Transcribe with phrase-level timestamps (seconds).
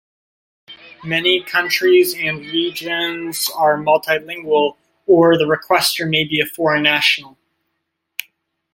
[1.03, 7.37] Many countries and regions are multi-lingual, or the requestor may be a foreign national.